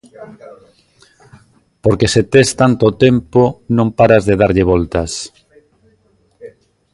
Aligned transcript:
Porque 1.83 2.07
se 2.13 2.21
tes 2.31 2.47
tanto 2.61 2.85
tempo 3.05 3.41
non 3.77 3.87
paras 3.99 4.23
de 4.29 4.35
darlle 4.41 4.65
voltas. 4.71 5.11